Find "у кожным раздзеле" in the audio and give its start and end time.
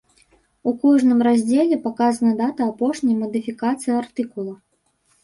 0.69-1.77